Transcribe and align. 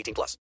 18 0.00 0.14
plus. 0.14 0.36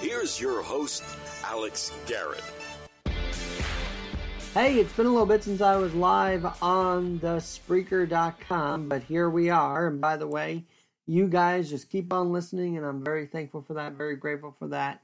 Here's 0.00 0.40
your 0.40 0.62
host, 0.62 1.04
Alex 1.44 1.92
Garrett. 2.06 2.42
Hey, 4.54 4.80
it's 4.80 4.92
been 4.94 5.06
a 5.06 5.10
little 5.10 5.26
bit 5.26 5.44
since 5.44 5.60
I 5.60 5.76
was 5.76 5.94
live 5.94 6.44
on 6.62 7.18
the 7.18 7.36
Spreaker.com, 7.36 8.88
but 8.88 9.02
here 9.02 9.28
we 9.28 9.50
are. 9.50 9.88
And 9.88 10.00
by 10.00 10.16
the 10.16 10.26
way, 10.26 10.64
you 11.06 11.28
guys 11.28 11.70
just 11.70 11.90
keep 11.90 12.12
on 12.12 12.32
listening, 12.32 12.76
and 12.76 12.86
I'm 12.86 13.04
very 13.04 13.26
thankful 13.26 13.62
for 13.62 13.74
that, 13.74 13.92
very 13.92 14.16
grateful 14.16 14.56
for 14.58 14.68
that. 14.68 15.02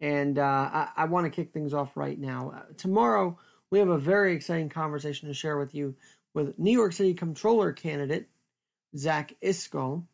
And 0.00 0.38
uh, 0.38 0.42
I, 0.72 0.88
I 0.96 1.04
want 1.04 1.26
to 1.26 1.30
kick 1.30 1.52
things 1.52 1.74
off 1.74 1.96
right 1.96 2.18
now. 2.18 2.54
Uh, 2.56 2.72
tomorrow, 2.76 3.38
we 3.70 3.78
have 3.78 3.88
a 3.88 3.98
very 3.98 4.34
exciting 4.34 4.68
conversation 4.68 5.28
to 5.28 5.34
share 5.34 5.58
with 5.58 5.74
you 5.74 5.94
with 6.34 6.58
New 6.58 6.72
York 6.72 6.92
City 6.92 7.14
Comptroller 7.14 7.72
candidate 7.72 8.28
Zach 8.96 9.34
Iscol. 9.42 10.04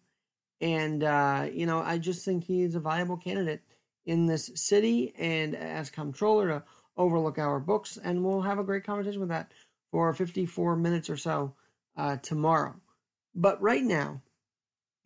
And, 0.60 1.02
uh, 1.02 1.48
you 1.52 1.66
know, 1.66 1.80
I 1.80 1.98
just 1.98 2.24
think 2.24 2.44
he's 2.44 2.74
a 2.74 2.80
viable 2.80 3.16
candidate 3.16 3.62
in 4.06 4.26
this 4.26 4.50
city 4.54 5.14
and 5.18 5.54
as 5.54 5.90
comptroller 5.90 6.48
to 6.48 6.62
overlook 6.96 7.38
our 7.38 7.60
books. 7.60 7.98
And 8.02 8.24
we'll 8.24 8.42
have 8.42 8.58
a 8.58 8.64
great 8.64 8.84
conversation 8.84 9.20
with 9.20 9.30
that 9.30 9.52
for 9.90 10.12
54 10.12 10.76
minutes 10.76 11.10
or 11.10 11.16
so 11.16 11.54
uh, 11.96 12.16
tomorrow. 12.16 12.74
But 13.34 13.60
right 13.60 13.82
now, 13.82 14.22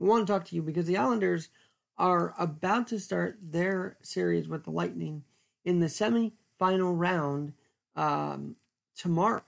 I 0.01 0.05
want 0.05 0.27
to 0.27 0.33
talk 0.33 0.45
to 0.47 0.55
you 0.55 0.63
because 0.63 0.87
the 0.87 0.99
Islanders 0.99 1.49
are 1.97 2.35
about 2.39 2.89
to 2.89 3.01
start 3.01 3.39
their 3.43 3.97
series 4.03 4.49
with 4.49 4.65
the 4.65 4.71
Lightning 4.71 5.25
in 5.65 5.81
the 5.81 5.89
semi-final 5.89 6.95
round 6.95 7.53
um, 7.97 8.55
tomorrow. 8.97 9.43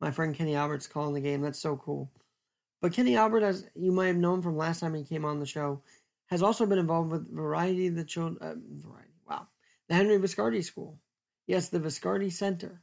My 0.00 0.10
friend 0.10 0.34
Kenny 0.34 0.54
Albert's 0.54 0.86
calling 0.86 1.14
the 1.14 1.20
game. 1.20 1.40
That's 1.40 1.58
so 1.58 1.76
cool. 1.76 2.10
But 2.80 2.92
Kenny 2.92 3.16
Albert, 3.16 3.42
as 3.42 3.66
you 3.74 3.92
might 3.92 4.08
have 4.08 4.16
known 4.16 4.42
from 4.42 4.58
last 4.58 4.80
time 4.80 4.94
he 4.94 5.04
came 5.04 5.24
on 5.24 5.40
the 5.40 5.46
show, 5.46 5.80
has 6.26 6.42
also 6.42 6.66
been 6.66 6.78
involved 6.78 7.10
with 7.10 7.34
Variety 7.34 7.88
the 7.88 8.04
Children. 8.04 8.38
Uh, 8.42 8.54
variety, 8.86 9.14
wow, 9.28 9.46
the 9.88 9.94
Henry 9.94 10.18
Viscardi 10.18 10.62
School. 10.62 10.98
Yes, 11.46 11.68
the 11.68 11.80
Viscardi 11.80 12.30
Center. 12.30 12.82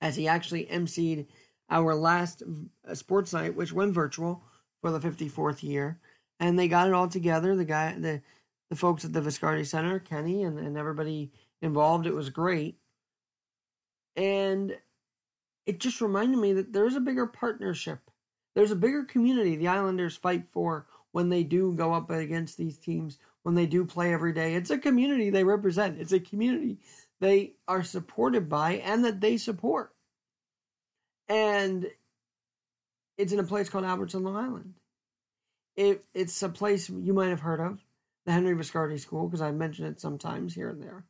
As 0.00 0.16
he 0.16 0.26
actually 0.26 0.66
emceed 0.66 1.28
our 1.70 1.94
last 1.94 2.42
uh, 2.88 2.94
sports 2.94 3.32
night, 3.32 3.54
which 3.54 3.72
went 3.72 3.94
virtual 3.94 4.42
for 4.80 4.90
the 4.90 4.98
54th 4.98 5.62
year, 5.62 6.00
and 6.40 6.58
they 6.58 6.66
got 6.66 6.88
it 6.88 6.94
all 6.94 7.08
together. 7.08 7.54
The 7.54 7.64
guy, 7.64 7.96
the 7.98 8.22
the 8.70 8.76
folks 8.76 9.04
at 9.04 9.12
the 9.12 9.20
Viscardi 9.20 9.66
Center, 9.66 9.98
Kenny, 9.98 10.42
and, 10.42 10.58
and 10.58 10.76
everybody 10.76 11.30
involved. 11.60 12.06
It 12.06 12.14
was 12.14 12.30
great, 12.30 12.78
and 14.16 14.76
it 15.66 15.80
just 15.80 16.00
reminded 16.00 16.38
me 16.38 16.52
that 16.54 16.72
there's 16.72 16.96
a 16.96 17.00
bigger 17.00 17.26
partnership. 17.26 18.00
There's 18.54 18.70
a 18.70 18.76
bigger 18.76 19.04
community 19.04 19.56
the 19.56 19.68
Islanders 19.68 20.16
fight 20.16 20.44
for 20.52 20.86
when 21.12 21.28
they 21.28 21.42
do 21.42 21.74
go 21.74 21.92
up 21.92 22.10
against 22.10 22.56
these 22.56 22.78
teams, 22.78 23.18
when 23.42 23.54
they 23.54 23.66
do 23.66 23.84
play 23.84 24.12
every 24.12 24.32
day. 24.32 24.54
It's 24.54 24.70
a 24.70 24.78
community 24.78 25.30
they 25.30 25.44
represent. 25.44 26.00
It's 26.00 26.12
a 26.12 26.20
community 26.20 26.78
they 27.20 27.52
are 27.68 27.84
supported 27.84 28.48
by 28.48 28.74
and 28.76 29.04
that 29.04 29.20
they 29.20 29.36
support. 29.36 29.94
And 31.28 31.88
it's 33.16 33.32
in 33.32 33.38
a 33.38 33.44
place 33.44 33.68
called 33.68 33.84
Albertson, 33.84 34.24
Long 34.24 34.36
Island. 34.36 34.74
It, 35.76 36.04
it's 36.12 36.42
a 36.42 36.48
place 36.48 36.90
you 36.90 37.14
might 37.14 37.28
have 37.28 37.40
heard 37.40 37.60
of, 37.60 37.84
the 38.26 38.32
Henry 38.32 38.54
Viscardi 38.54 38.98
School, 38.98 39.26
because 39.26 39.40
I 39.40 39.52
mention 39.52 39.86
it 39.86 40.00
sometimes 40.00 40.54
here 40.54 40.68
and 40.68 40.82
there. 40.82 41.04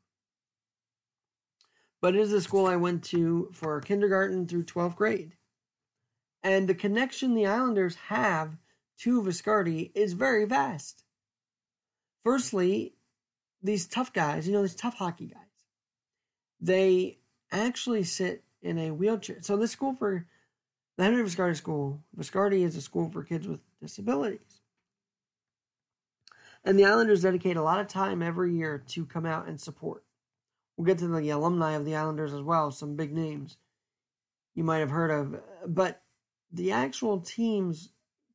But 2.02 2.16
it 2.16 2.20
is 2.20 2.32
a 2.32 2.42
school 2.42 2.66
I 2.66 2.76
went 2.76 3.04
to 3.04 3.48
for 3.52 3.80
kindergarten 3.80 4.46
through 4.46 4.64
12th 4.64 4.96
grade. 4.96 5.36
And 6.42 6.68
the 6.68 6.74
connection 6.74 7.34
the 7.34 7.46
Islanders 7.46 7.94
have 7.94 8.58
to 8.98 9.22
Viscardi 9.22 9.92
is 9.94 10.12
very 10.12 10.44
vast. 10.44 11.04
Firstly, 12.24 12.94
these 13.62 13.86
tough 13.86 14.12
guys, 14.12 14.46
you 14.46 14.52
know, 14.52 14.62
these 14.62 14.74
tough 14.74 14.94
hockey 14.94 15.26
guys, 15.26 15.64
they 16.60 17.18
actually 17.52 18.02
sit 18.02 18.42
in 18.60 18.78
a 18.78 18.90
wheelchair. 18.90 19.38
So 19.40 19.56
this 19.56 19.70
school 19.70 19.94
for 19.94 20.26
the 20.96 21.04
Henry 21.04 21.22
Viscardi 21.22 21.56
School, 21.56 22.02
Viscardi 22.18 22.64
is 22.64 22.76
a 22.76 22.80
school 22.80 23.10
for 23.10 23.22
kids 23.22 23.46
with 23.46 23.60
disabilities. 23.80 24.60
And 26.64 26.78
the 26.78 26.84
Islanders 26.84 27.22
dedicate 27.22 27.56
a 27.56 27.62
lot 27.62 27.80
of 27.80 27.86
time 27.88 28.22
every 28.22 28.54
year 28.54 28.82
to 28.88 29.06
come 29.06 29.26
out 29.26 29.46
and 29.46 29.60
support. 29.60 30.04
We'll 30.82 30.96
get 30.96 30.98
to 30.98 31.06
the 31.06 31.30
alumni 31.30 31.74
of 31.74 31.84
the 31.84 31.94
Islanders 31.94 32.32
as 32.32 32.42
well, 32.42 32.72
some 32.72 32.96
big 32.96 33.14
names 33.14 33.56
you 34.56 34.64
might 34.64 34.78
have 34.78 34.90
heard 34.90 35.12
of. 35.12 35.40
But 35.64 36.02
the 36.50 36.72
actual 36.72 37.20
team's 37.20 37.90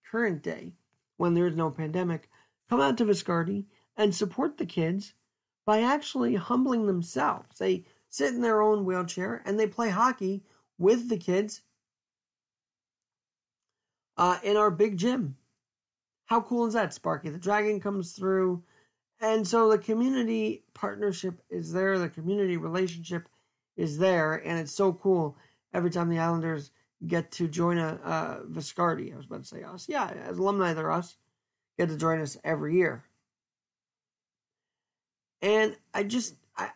current 0.09 0.43
day, 0.43 0.71
when 1.17 1.33
there 1.33 1.47
is 1.47 1.57
no 1.57 1.69
pandemic, 1.69 2.29
come 2.69 2.79
out 2.79 2.97
to 2.99 3.05
Viscardi 3.05 3.65
and 3.97 4.15
support 4.15 4.57
the 4.57 4.65
kids 4.65 5.13
by 5.65 5.81
actually 5.81 6.35
humbling 6.35 6.87
themselves. 6.87 7.59
They 7.59 7.83
sit 8.07 8.33
in 8.33 8.39
their 8.39 8.61
own 8.61 8.85
wheelchair 8.85 9.43
and 9.45 9.59
they 9.59 9.67
play 9.67 9.89
hockey 9.89 10.45
with 10.77 11.09
the 11.09 11.17
kids 11.17 11.63
uh, 14.15 14.39
in 14.41 14.55
our 14.55 14.71
big 14.71 14.95
gym. 14.95 15.35
How 16.27 16.39
cool 16.39 16.65
is 16.65 16.75
that, 16.75 16.93
Sparky? 16.93 17.27
The 17.27 17.39
dragon 17.39 17.81
comes 17.81 18.13
through. 18.13 18.63
And 19.19 19.47
so 19.47 19.69
the 19.69 19.79
community 19.79 20.63
partnership 20.73 21.41
is 21.49 21.71
there, 21.71 21.97
the 21.97 22.09
community 22.09 22.57
relationship 22.57 23.27
is 23.75 23.97
there, 23.97 24.35
and 24.35 24.59
it's 24.59 24.71
so 24.71 24.93
cool 24.93 25.37
every 25.73 25.89
time 25.89 26.09
the 26.09 26.19
Islanders 26.19 26.71
get 27.05 27.31
to 27.31 27.47
join 27.47 27.77
a, 27.77 27.99
a 28.03 28.41
Viscardi. 28.49 29.13
I 29.13 29.17
was 29.17 29.25
about 29.25 29.41
to 29.41 29.47
say 29.47 29.63
us. 29.63 29.87
Yeah, 29.89 30.11
as 30.27 30.37
alumni, 30.37 30.73
they're 30.73 30.91
us. 30.91 31.17
Get 31.77 31.89
to 31.89 31.97
join 31.97 32.21
us 32.21 32.37
every 32.43 32.75
year. 32.75 33.03
And 35.41 35.75
I 35.93 36.03
just, 36.03 36.35
I, 36.55 36.69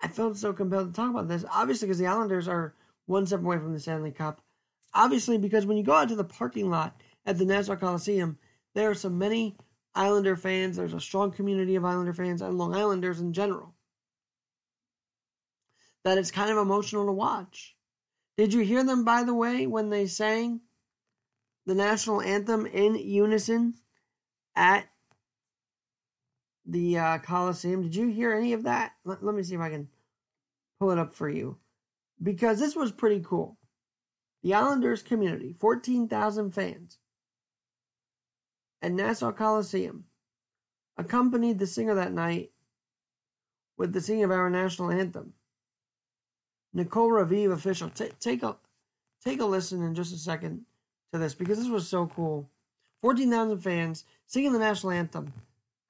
I 0.00 0.08
felt 0.08 0.36
so 0.36 0.52
compelled 0.52 0.94
to 0.94 0.96
talk 0.96 1.10
about 1.10 1.28
this. 1.28 1.44
Obviously, 1.52 1.88
because 1.88 1.98
the 1.98 2.06
Islanders 2.06 2.46
are 2.46 2.74
one 3.06 3.26
step 3.26 3.40
away 3.40 3.58
from 3.58 3.72
the 3.72 3.80
Stanley 3.80 4.12
Cup. 4.12 4.40
Obviously, 4.94 5.38
because 5.38 5.66
when 5.66 5.76
you 5.76 5.82
go 5.82 5.94
out 5.94 6.08
to 6.08 6.16
the 6.16 6.24
parking 6.24 6.70
lot 6.70 7.00
at 7.26 7.36
the 7.36 7.44
Nassau 7.44 7.74
Coliseum, 7.74 8.38
there 8.74 8.90
are 8.90 8.94
so 8.94 9.08
many 9.10 9.56
Islander 9.94 10.36
fans. 10.36 10.76
There's 10.76 10.94
a 10.94 11.00
strong 11.00 11.32
community 11.32 11.76
of 11.76 11.84
Islander 11.84 12.12
fans 12.12 12.42
and 12.42 12.58
Long 12.58 12.74
Islanders 12.74 13.20
in 13.20 13.32
general. 13.32 13.74
That 16.04 16.18
it's 16.18 16.30
kind 16.30 16.50
of 16.50 16.58
emotional 16.58 17.06
to 17.06 17.12
watch. 17.12 17.76
Did 18.36 18.52
you 18.52 18.60
hear 18.60 18.84
them, 18.84 19.04
by 19.04 19.22
the 19.22 19.34
way, 19.34 19.66
when 19.66 19.90
they 19.90 20.06
sang 20.06 20.60
the 21.66 21.74
national 21.74 22.20
anthem 22.20 22.66
in 22.66 22.96
unison 22.96 23.74
at 24.56 24.86
the 26.66 26.98
uh, 26.98 27.18
Coliseum? 27.18 27.82
Did 27.82 27.94
you 27.94 28.08
hear 28.08 28.34
any 28.34 28.52
of 28.52 28.64
that? 28.64 28.92
Let, 29.04 29.22
let 29.22 29.34
me 29.34 29.42
see 29.42 29.54
if 29.54 29.60
I 29.60 29.70
can 29.70 29.88
pull 30.80 30.90
it 30.90 30.98
up 30.98 31.14
for 31.14 31.28
you. 31.28 31.58
Because 32.22 32.58
this 32.58 32.74
was 32.74 32.90
pretty 32.92 33.20
cool. 33.24 33.58
The 34.42 34.54
Islanders 34.54 35.02
community, 35.02 35.54
14,000 35.58 36.50
fans, 36.50 36.98
at 38.84 38.92
Nassau 38.92 39.32
Coliseum, 39.32 40.04
accompanied 40.98 41.58
the 41.58 41.66
singer 41.66 41.94
that 41.94 42.12
night 42.12 42.50
with 43.78 43.94
the 43.94 44.00
singing 44.00 44.24
of 44.24 44.30
our 44.30 44.50
national 44.50 44.90
anthem. 44.90 45.32
Nicole 46.74 47.08
Raviv 47.08 47.50
official. 47.50 47.88
T- 47.88 48.10
take 48.20 48.42
a 48.42 48.56
take 49.24 49.40
a 49.40 49.44
listen 49.44 49.82
in 49.82 49.94
just 49.94 50.12
a 50.12 50.18
second 50.18 50.66
to 51.12 51.18
this 51.18 51.34
because 51.34 51.56
this 51.56 51.68
was 51.68 51.88
so 51.88 52.06
cool. 52.08 52.50
14,000 53.00 53.58
fans 53.58 54.04
singing 54.26 54.52
the 54.52 54.58
national 54.58 54.92
anthem 54.92 55.32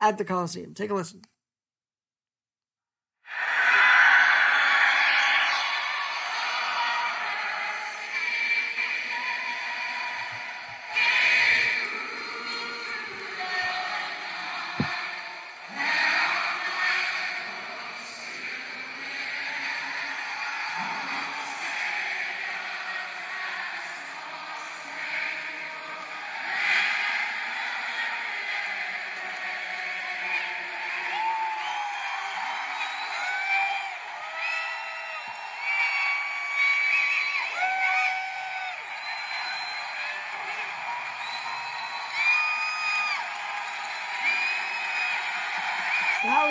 at 0.01 0.17
the 0.17 0.25
Coliseum. 0.25 0.73
Take 0.73 0.91
a 0.91 0.95
listen. 0.95 1.23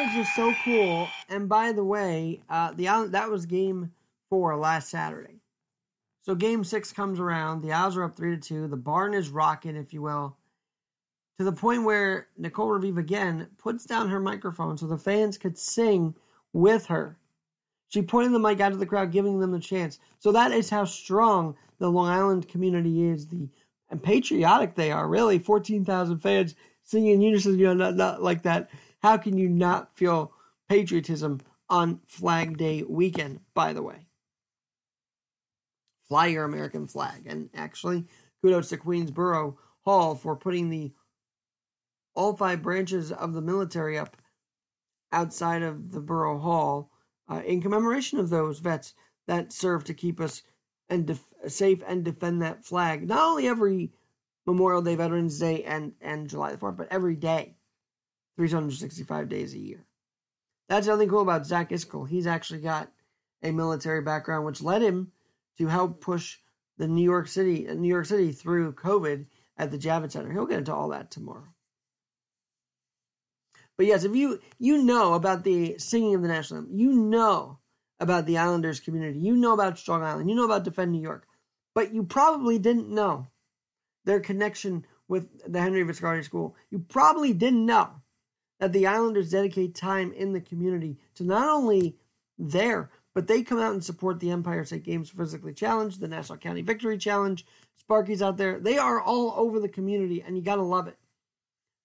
Was 0.04 0.14
just 0.14 0.36
so 0.36 0.54
cool. 0.66 1.08
And 1.30 1.48
by 1.48 1.72
the 1.72 1.84
way, 1.84 2.42
uh, 2.50 2.74
the 2.74 2.90
Island, 2.90 3.14
that 3.14 3.32
was 3.32 3.46
game 3.46 3.94
four 4.30 4.58
last 4.58 4.90
Saturday. 4.90 5.40
So 6.24 6.36
game 6.36 6.66
six 6.66 6.92
comes 6.92 7.22
around. 7.22 7.62
The 7.62 7.72
Isles 7.72 7.96
are 7.96 8.04
up 8.04 8.18
three 8.18 8.36
to 8.36 8.42
two. 8.42 8.68
The 8.68 8.76
barn 8.76 9.14
is 9.14 9.30
rocking, 9.30 9.78
if 9.78 9.94
you 9.94 10.02
will, 10.02 10.36
to 11.38 11.46
the 11.46 11.54
point 11.54 11.86
where 11.86 12.28
Nicole 12.38 12.68
Raviv 12.68 12.98
again 12.98 13.48
puts 13.58 13.86
down 13.86 14.10
her 14.10 14.20
microphone 14.20 14.78
so 14.78 14.88
the 14.88 14.98
fans 14.98 15.38
could 15.38 15.58
sing 15.58 16.14
with 16.52 16.86
her. 16.88 17.18
She 17.88 18.02
pointed 18.02 18.34
the 18.34 18.40
mic 18.40 18.60
out 18.60 18.74
to 18.74 18.78
the 18.78 18.86
crowd, 18.86 19.14
giving 19.14 19.40
them 19.40 19.52
the 19.52 19.60
chance. 19.60 20.00
So 20.20 20.34
that 20.34 20.52
is 20.52 20.70
how 20.70 20.84
strong 20.84 21.56
the 21.80 21.90
Long 21.90 22.10
Island 22.10 22.50
community 22.50 23.06
is. 23.08 23.28
The 23.28 23.48
and 23.90 24.04
patriotic 24.04 24.76
they 24.76 24.92
are. 24.92 25.08
Really, 25.08 25.40
fourteen 25.40 25.86
thousand 25.86 26.20
fans 26.20 26.56
singing 26.84 27.14
in 27.14 27.22
unison. 27.22 27.58
You 27.58 27.68
know, 27.68 27.74
not, 27.74 27.96
not 27.96 28.22
like 28.22 28.42
that. 28.44 28.70
How 29.04 29.18
can 29.18 29.38
you 29.38 29.50
not 29.50 29.98
feel 29.98 30.32
patriotism 30.70 31.42
on 31.70 32.00
Flag 32.08 32.58
Day 32.58 32.84
weekend? 32.84 33.42
By 33.54 33.74
the 33.74 33.84
way, 33.84 34.08
fly 36.08 36.28
your 36.28 36.46
American 36.46 36.88
flag. 36.88 37.24
And 37.26 37.50
actually, 37.54 38.06
kudos 38.42 38.70
to 38.70 38.78
Queensboro 38.78 39.58
Hall 39.82 40.16
for 40.16 40.38
putting 40.38 40.70
the 40.70 40.94
all 42.16 42.34
five 42.38 42.62
branches 42.62 43.12
of 43.12 43.34
the 43.34 43.42
military 43.42 43.98
up 43.98 44.16
outside 45.12 45.64
of 45.64 45.92
the 45.92 46.00
borough 46.00 46.40
hall 46.40 46.90
uh, 47.30 47.42
in 47.46 47.62
commemoration 47.62 48.20
of 48.20 48.30
those 48.30 48.60
vets 48.60 48.94
that 49.28 49.52
serve 49.52 49.84
to 49.84 49.94
keep 49.94 50.22
us 50.22 50.44
and 50.90 51.08
def- 51.08 51.28
safe 51.48 51.84
and 51.86 52.06
defend 52.06 52.42
that 52.42 52.64
flag. 52.64 53.06
Not 53.06 53.22
only 53.22 53.48
every 53.48 53.92
Memorial 54.46 54.82
Day, 54.82 54.96
Veterans 54.96 55.40
Day, 55.40 55.64
and 55.64 55.94
and 56.00 56.30
July 56.30 56.54
the 56.54 56.58
Fourth, 56.58 56.78
but 56.78 56.88
every 56.90 57.16
day, 57.16 57.58
365 58.38 59.30
days 59.30 59.53
a 59.53 59.59
year. 59.59 59.85
That's 60.69 60.88
something 60.88 61.09
cool 61.09 61.21
about 61.21 61.45
Zach 61.45 61.69
Iscol. 61.69 62.07
He's 62.07 62.27
actually 62.27 62.62
got 62.62 62.91
a 63.44 63.51
military 63.51 64.01
background, 64.01 64.45
which 64.45 64.62
led 64.62 64.81
him 64.81 65.12
to 65.57 65.68
help 65.68 66.01
push 66.01 66.38
the 66.77 66.88
New 66.88 67.03
York 67.03 67.27
City, 67.27 67.68
New 67.75 67.89
York 67.89 68.06
City 68.06 68.31
through 68.31 68.74
COVID 68.74 69.25
at 69.57 69.71
the 69.71 69.77
Javits 69.77 70.13
Center. 70.13 70.31
He'll 70.31 70.45
get 70.45 70.59
into 70.59 70.74
all 70.74 70.89
that 70.89 71.12
tomorrow. 71.12 71.53
But 73.77 73.85
yes, 73.88 74.03
if 74.03 74.15
you 74.15 74.39
you 74.59 74.83
know 74.83 75.13
about 75.13 75.44
the 75.44 75.77
singing 75.77 76.15
of 76.15 76.21
the 76.21 76.27
national 76.27 76.59
anthem, 76.62 76.77
you 76.77 76.94
know 76.94 77.59
about 78.00 78.25
the 78.25 78.38
Islanders 78.38 78.80
community, 78.80 79.19
you 79.19 79.35
know 79.35 79.53
about 79.53 79.80
Strong 79.80 80.03
Island, 80.03 80.30
you 80.30 80.35
know 80.35 80.45
about 80.45 80.63
Defend 80.63 80.91
New 80.91 81.01
York, 81.01 81.27
but 81.74 81.94
you 81.94 82.03
probably 82.03 82.59
didn't 82.59 82.89
know 82.89 83.27
their 84.06 84.19
connection 84.19 84.85
with 85.07 85.27
the 85.51 85.59
Henry 85.59 85.83
Viscardi 85.83 86.24
School. 86.24 86.56
You 86.69 86.80
probably 86.80 87.33
didn't 87.33 87.65
know 87.65 88.03
that 88.63 88.71
the 88.71 88.88
Islanders 88.88 89.31
dedicate 89.31 89.75
time 89.75 90.13
in 90.13 90.31
the 90.31 90.39
community 90.39 90.98
to 91.15 91.25
not 91.25 91.50
only 91.50 91.98
there, 92.39 92.89
but 93.13 93.27
they 93.27 93.44
come 93.44 93.60
out 93.60 93.74
and 93.74 93.83
support 93.83 94.21
the 94.21 94.31
Empire 94.31 94.63
State 94.63 94.86
Games 94.86 95.10
Physically 95.10 95.54
Challenge, 95.54 95.98
the 95.98 96.07
Nassau 96.07 96.38
County 96.38 96.62
Victory 96.62 96.98
Challenge. 96.98 97.45
Sparky's 97.75 98.21
out 98.21 98.38
there. 98.38 98.62
They 98.62 98.77
are 98.77 99.01
all 99.01 99.33
over 99.36 99.60
the 99.60 99.68
community, 99.68 100.24
and 100.25 100.38
you 100.38 100.42
got 100.42 100.56
to 100.56 100.63
love 100.63 100.88
it. 100.88 100.98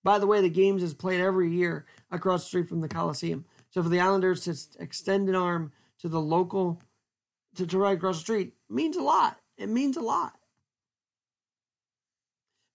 By 0.04 0.20
the 0.20 0.28
way, 0.28 0.40
the 0.40 0.48
games 0.48 0.84
is 0.84 0.94
played 0.94 1.20
every 1.20 1.50
year 1.50 1.84
across 2.12 2.44
the 2.44 2.46
street 2.46 2.68
from 2.68 2.80
the 2.80 2.86
Coliseum. 2.86 3.44
So 3.70 3.82
for 3.82 3.88
the 3.88 3.98
Islanders 3.98 4.44
to 4.44 4.80
extend 4.80 5.28
an 5.28 5.34
arm 5.34 5.72
to 5.98 6.08
the 6.08 6.20
local, 6.20 6.80
to, 7.56 7.66
to 7.66 7.84
across 7.86 8.18
the 8.18 8.22
street, 8.22 8.54
means 8.70 8.96
a 8.96 9.02
lot. 9.02 9.36
It 9.56 9.68
means 9.68 9.96
a 9.96 10.00
lot. 10.00 10.34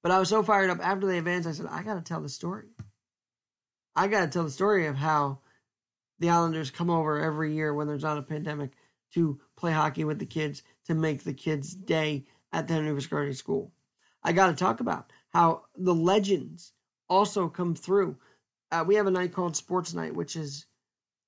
But 0.01 0.11
I 0.11 0.19
was 0.19 0.27
so 0.27 0.43
fired 0.43 0.69
up 0.69 0.85
after 0.85 1.07
the 1.07 1.17
advance, 1.17 1.47
I 1.47 1.53
said, 1.53 1.67
I 1.67 1.83
got 1.83 1.93
to 1.93 2.01
tell 2.01 2.19
the 2.19 2.27
story. 2.27 2.65
I 3.95 4.07
got 4.07 4.21
to 4.21 4.27
tell 4.27 4.43
the 4.43 4.51
story 4.51 4.87
of 4.87 4.95
how 4.95 5.39
the 6.19 6.29
Islanders 6.29 6.71
come 6.71 6.89
over 6.89 7.19
every 7.19 7.53
year 7.53 7.73
when 7.73 7.87
there's 7.87 8.03
not 8.03 8.17
a 8.17 8.23
pandemic 8.23 8.71
to 9.13 9.39
play 9.55 9.71
hockey 9.71 10.03
with 10.03 10.19
the 10.19 10.25
kids 10.25 10.63
to 10.85 10.95
make 10.95 11.23
the 11.23 11.33
kids' 11.33 11.73
day 11.75 12.25
at 12.51 12.67
the 12.67 12.73
Henry 12.73 12.91
Viscardi 12.91 13.35
School. 13.35 13.71
I 14.23 14.31
got 14.31 14.47
to 14.47 14.55
talk 14.55 14.79
about 14.79 15.11
how 15.29 15.63
the 15.75 15.93
legends 15.93 16.73
also 17.09 17.49
come 17.49 17.75
through. 17.75 18.17
Uh, 18.71 18.83
we 18.87 18.95
have 18.95 19.05
a 19.05 19.11
night 19.11 19.33
called 19.33 19.55
Sports 19.55 19.93
Night, 19.93 20.15
which 20.15 20.35
is 20.35 20.65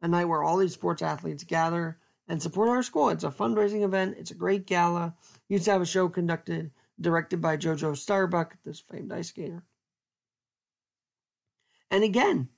a 0.02 0.08
night 0.08 0.26
where 0.26 0.44
all 0.44 0.58
these 0.58 0.74
sports 0.74 1.02
athletes 1.02 1.44
gather 1.44 2.00
and 2.28 2.42
support 2.42 2.70
our 2.70 2.82
school. 2.82 3.10
It's 3.10 3.24
a 3.24 3.30
fundraising 3.30 3.84
event. 3.84 4.16
It's 4.18 4.32
a 4.32 4.36
great 4.36 4.66
gala. 4.66 5.16
Used 5.50 5.66
to 5.66 5.72
have 5.72 5.82
a 5.82 5.86
show 5.86 6.10
conducted, 6.10 6.72
directed 7.00 7.42
by 7.42 7.58
JoJo 7.58 7.96
Starbuck, 7.96 8.58
this 8.64 8.80
famed 8.80 9.12
ice 9.12 9.28
skater. 9.28 9.64
And 11.92 12.04
again, 12.04 12.50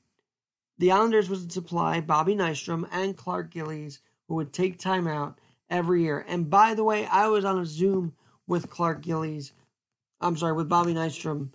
the 0.77 0.91
Islanders 0.91 1.29
would 1.29 1.51
supply 1.51 2.01
Bobby 2.01 2.35
Nystrom 2.35 2.87
and 2.91 3.17
Clark 3.17 3.51
Gillies, 3.51 3.99
who 4.27 4.35
would 4.35 4.53
take 4.53 4.77
time 4.77 5.07
out 5.07 5.39
every 5.69 6.03
year. 6.03 6.23
And 6.27 6.49
by 6.49 6.73
the 6.73 6.83
way, 6.83 7.05
I 7.05 7.27
was 7.27 7.45
on 7.45 7.59
a 7.59 7.65
Zoom 7.65 8.13
with 8.47 8.69
Clark 8.69 9.01
Gillies, 9.01 9.53
I'm 10.21 10.37
sorry, 10.37 10.53
with 10.53 10.69
Bobby 10.69 10.93
Nystrom 10.93 11.49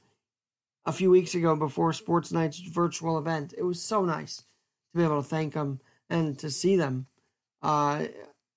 a 0.84 0.92
few 0.92 1.10
weeks 1.10 1.34
ago 1.34 1.54
before 1.56 1.92
Sports 1.92 2.32
Night's 2.32 2.58
virtual 2.58 3.18
event. 3.18 3.54
It 3.56 3.62
was 3.62 3.82
so 3.82 4.04
nice 4.04 4.38
to 4.38 4.98
be 4.98 5.04
able 5.04 5.22
to 5.22 5.28
thank 5.28 5.54
them 5.54 5.80
and 6.10 6.38
to 6.40 6.50
see 6.50 6.76
them 6.76 7.06
uh, 7.62 8.06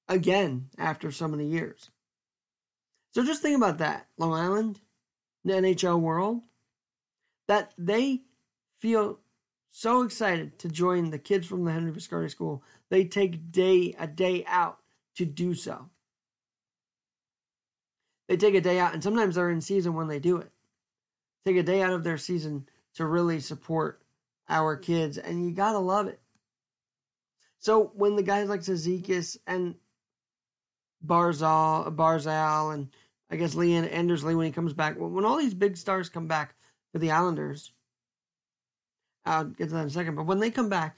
again 0.07 0.69
after 0.77 1.11
so 1.11 1.27
many 1.27 1.47
years. 1.47 1.89
So 3.13 3.23
just 3.23 3.41
think 3.41 3.55
about 3.55 3.77
that, 3.77 4.07
Long 4.17 4.33
Island, 4.33 4.81
the 5.45 5.53
NHL 5.53 6.01
world, 6.01 6.41
that 7.47 7.73
they 7.77 8.23
feel 8.81 9.19
so 9.77 10.03
excited 10.03 10.57
to 10.57 10.69
join 10.69 11.09
the 11.09 11.19
kids 11.19 11.45
from 11.45 11.65
the 11.65 11.71
Henry 11.73 11.91
Viscardi 11.91 12.31
School. 12.31 12.63
They 12.89 13.03
take 13.03 13.51
day 13.51 13.93
a 13.99 14.07
day 14.07 14.45
out 14.47 14.77
to 15.17 15.25
do 15.25 15.53
so. 15.53 15.89
They 18.29 18.37
take 18.37 18.55
a 18.55 18.61
day 18.61 18.79
out, 18.79 18.93
and 18.93 19.03
sometimes 19.03 19.35
they're 19.35 19.49
in 19.49 19.59
season 19.59 19.93
when 19.93 20.07
they 20.07 20.19
do 20.19 20.37
it. 20.37 20.49
Take 21.45 21.57
a 21.57 21.63
day 21.63 21.81
out 21.81 21.91
of 21.91 22.05
their 22.05 22.17
season 22.17 22.69
to 22.93 23.05
really 23.05 23.41
support 23.41 24.01
our 24.47 24.77
kids, 24.77 25.17
and 25.17 25.45
you 25.45 25.51
gotta 25.51 25.79
love 25.79 26.07
it. 26.07 26.21
So 27.59 27.91
when 27.95 28.15
the 28.15 28.23
guys 28.23 28.47
like 28.47 28.61
Cizikas 28.61 29.37
and 29.45 29.75
Barzal, 31.05 31.93
Barzal, 31.93 32.73
and 32.73 32.87
I 33.29 33.35
guess 33.35 33.55
Leon 33.55 33.89
Andersley 33.89 34.37
when 34.37 34.45
he 34.45 34.53
comes 34.53 34.71
back, 34.71 34.95
when 34.97 35.25
all 35.25 35.37
these 35.37 35.53
big 35.53 35.75
stars 35.75 36.07
come 36.07 36.27
back 36.27 36.55
for 36.93 36.99
the 36.99 37.11
Islanders, 37.11 37.73
I'll 39.25 39.45
get 39.45 39.69
to 39.69 39.75
that 39.75 39.81
in 39.81 39.87
a 39.87 39.89
second. 39.89 40.15
But 40.15 40.25
when 40.25 40.39
they 40.39 40.51
come 40.51 40.69
back 40.69 40.97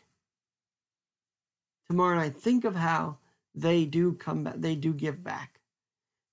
tomorrow 1.89 2.15
night, 2.15 2.36
think 2.36 2.65
of 2.65 2.75
how 2.75 3.17
they 3.55 3.86
do 3.86 4.13
come 4.13 4.43
back. 4.43 4.55
They 4.57 4.75
do 4.75 4.93
give 4.93 5.24
back. 5.24 5.62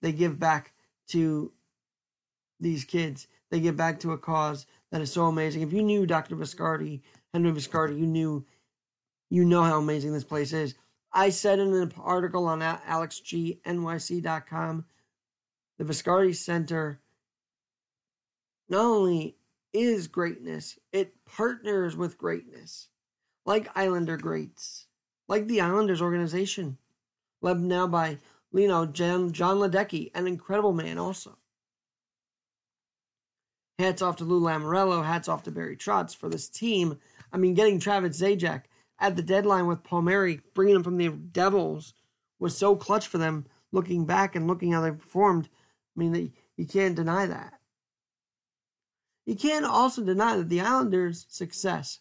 They 0.02 0.12
give 0.12 0.38
back 0.38 0.72
to 1.08 1.52
these 2.60 2.84
kids. 2.84 3.26
They 3.50 3.60
give 3.60 3.76
back 3.76 4.00
to 4.00 4.12
a 4.12 4.18
cause 4.18 4.66
that 4.90 5.00
is 5.00 5.10
so 5.12 5.24
amazing. 5.26 5.62
If 5.62 5.72
you 5.72 5.82
knew 5.82 6.04
Dr. 6.06 6.36
Viscardi, 6.36 7.00
Henry 7.32 7.52
Viscardi, 7.52 7.98
you 7.98 8.06
knew, 8.06 8.44
you 9.30 9.44
know 9.44 9.62
how 9.62 9.78
amazing 9.78 10.12
this 10.12 10.24
place 10.24 10.52
is. 10.52 10.74
I 11.12 11.30
said 11.30 11.60
in 11.60 11.72
an 11.72 11.92
article 11.98 12.46
on 12.46 12.60
AlexGNYC.com, 12.60 14.84
the 15.78 15.84
Viscardi 15.84 16.34
Center 16.34 17.00
not 18.68 18.84
only 18.84 19.36
is 19.74 20.06
greatness, 20.06 20.78
it 20.92 21.12
partners 21.26 21.96
with 21.96 22.16
greatness, 22.16 22.88
like 23.44 23.76
Islander 23.76 24.16
greats, 24.16 24.86
like 25.28 25.46
the 25.48 25.60
Islanders 25.60 26.00
organization, 26.00 26.78
led 27.42 27.60
now 27.60 27.86
by 27.88 28.18
you 28.52 28.68
know 28.68 28.86
John, 28.86 29.32
Jon 29.32 29.58
Ledecky, 29.58 30.10
an 30.14 30.26
incredible 30.28 30.72
man 30.72 30.96
also. 30.96 31.36
hats 33.78 34.00
off 34.02 34.16
to 34.16 34.24
Lou 34.24 34.40
Lamoriello, 34.40 35.04
hats 35.04 35.28
off 35.28 35.42
to 35.42 35.50
Barry 35.50 35.76
Trotz 35.76 36.14
for 36.14 36.28
this 36.28 36.48
team. 36.48 36.98
I 37.32 37.36
mean, 37.36 37.54
getting 37.54 37.80
Travis 37.80 38.20
Zajac 38.20 38.62
at 39.00 39.16
the 39.16 39.22
deadline 39.22 39.66
with 39.66 39.82
Palmieri, 39.82 40.40
bringing 40.54 40.76
him 40.76 40.84
from 40.84 40.96
the 40.96 41.08
Devils, 41.08 41.94
was 42.38 42.56
so 42.56 42.76
clutch 42.76 43.08
for 43.08 43.18
them. 43.18 43.46
Looking 43.72 44.06
back 44.06 44.36
and 44.36 44.46
looking 44.46 44.70
how 44.70 44.82
they 44.82 44.92
performed, 44.92 45.48
I 45.96 46.00
mean, 46.00 46.32
you 46.56 46.66
can't 46.66 46.94
deny 46.94 47.26
that. 47.26 47.58
You 49.26 49.36
can't 49.36 49.64
also 49.64 50.02
deny 50.02 50.36
that 50.36 50.48
the 50.48 50.60
Islanders' 50.60 51.26
success 51.28 52.00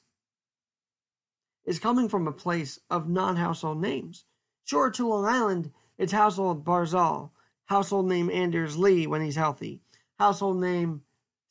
is 1.66 1.80
coming 1.80 2.10
from 2.10 2.28
a 2.28 2.34
place 2.34 2.80
of 2.90 3.08
non 3.08 3.38
household 3.38 3.82
names. 3.82 4.26
Sure, 4.66 4.90
to 4.92 5.08
Long 5.08 5.26
Island, 5.26 5.72
it's 5.98 6.12
household 6.12 6.66
Barzal, 6.66 7.32
household 7.66 8.08
name 8.08 8.30
Anders 8.30 8.78
Lee 8.78 9.08
when 9.08 9.22
he's 9.22 9.36
healthy, 9.36 9.82
household 10.20 10.60
name 10.60 11.04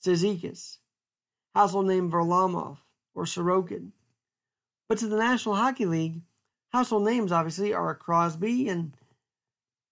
Cizikas, 0.04 0.78
household 1.54 1.86
name 1.86 2.10
Varlamov 2.10 2.78
or 3.14 3.24
Sorokin. 3.24 3.92
But 4.88 4.98
to 4.98 5.06
the 5.06 5.16
National 5.16 5.54
Hockey 5.54 5.86
League, 5.86 6.20
household 6.70 7.04
names 7.04 7.32
obviously 7.32 7.72
are 7.72 7.94
Crosby 7.94 8.68
and 8.68 8.94